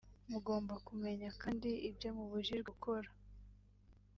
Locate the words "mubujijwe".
2.15-2.59